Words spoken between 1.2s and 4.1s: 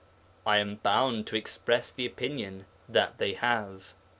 to express the opinion that they have.